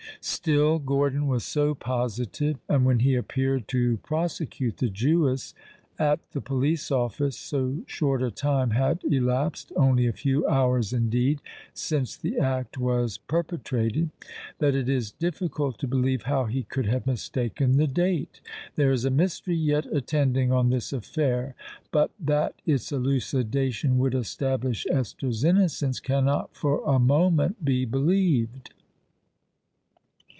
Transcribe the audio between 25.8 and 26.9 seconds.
cannot for